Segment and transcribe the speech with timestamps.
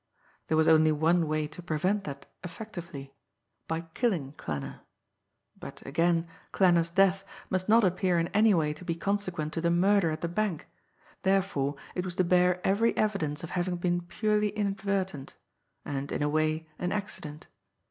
[0.47, 3.13] There was only one way to prevent that effectively
[3.67, 4.79] by killing Klanner.
[5.59, 9.69] But, again, Klanner's death must not appear in any way to be consequent to the
[9.69, 10.67] murder at the bank
[11.21, 15.35] therefore it was to bear every evidence of having been purely inadvertent,
[15.85, 17.45] and, in a way, an accident.